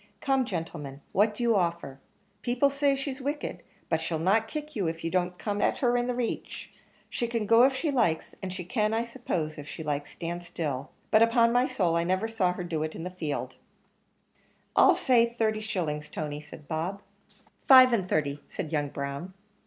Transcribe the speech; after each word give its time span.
"Come, 0.19 0.45
gentlemen, 0.45 1.01
what 1.11 1.35
do 1.35 1.43
you 1.43 1.55
offer? 1.55 1.99
people 2.41 2.71
say 2.71 2.95
she's 2.95 3.21
wicked, 3.21 3.61
but 3.87 4.01
she'll 4.01 4.17
not 4.17 4.47
kick 4.47 4.75
you 4.75 4.87
if 4.87 5.03
you 5.03 5.11
don't 5.11 5.37
come 5.37 5.61
in 5.61 5.75
her 5.75 5.91
reach. 5.91 6.71
She 7.07 7.27
can 7.27 7.45
go 7.45 7.65
if 7.65 7.75
she 7.75 7.91
likes, 7.91 8.33
and 8.41 8.51
she 8.51 8.65
can, 8.65 8.95
I 8.95 9.05
suppose, 9.05 9.59
if 9.59 9.69
she 9.69 9.83
likes, 9.83 10.11
stand 10.13 10.41
still; 10.41 10.89
but 11.11 11.21
upon 11.21 11.53
my 11.53 11.67
soul, 11.67 11.95
I 11.95 12.03
never 12.03 12.27
saw 12.27 12.51
her 12.53 12.63
to 12.63 12.69
do 12.69 12.77
so 12.77 12.89
in 12.97 13.03
the 13.03 13.11
field." 13.11 13.57
"I'll 14.75 14.95
say 14.95 15.35
thirty 15.37 15.61
shillings, 15.61 16.09
Tony," 16.09 16.41
said 16.41 16.67
Bob. 16.67 17.03
"Five 17.67 17.93
and 17.93 18.09
thirty," 18.09 18.39
said 18.47 18.71
young 18.71 18.89
Brown. 18.89 19.35